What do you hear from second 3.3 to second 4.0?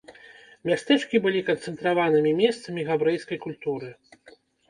культуры.